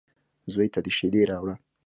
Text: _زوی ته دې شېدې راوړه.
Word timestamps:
_زوی 0.53 0.67
ته 0.73 0.79
دې 0.85 0.91
شېدې 0.97 1.21
راوړه. 1.31 1.55